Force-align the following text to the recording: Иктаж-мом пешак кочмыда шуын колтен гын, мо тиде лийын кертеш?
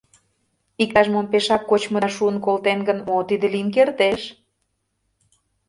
Иктаж-мом 0.83 1.25
пешак 1.31 1.61
кочмыда 1.69 2.09
шуын 2.15 2.37
колтен 2.45 2.79
гын, 2.87 2.97
мо 3.07 3.17
тиде 3.29 3.47
лийын 3.53 3.69
кертеш? 3.75 4.21